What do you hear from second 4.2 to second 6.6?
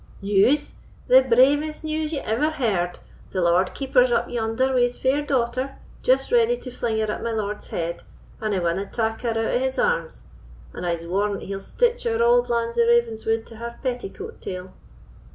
yonder wi' his fair daughter, just ready